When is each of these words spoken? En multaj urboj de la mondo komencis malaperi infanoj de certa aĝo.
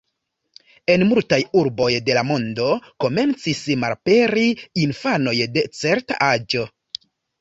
En 0.93 1.03
multaj 1.09 1.37
urboj 1.59 1.89
de 2.07 2.15
la 2.19 2.23
mondo 2.29 2.69
komencis 3.05 3.61
malaperi 3.83 4.47
infanoj 4.87 5.37
de 5.59 5.65
certa 5.83 6.19
aĝo. 6.31 6.65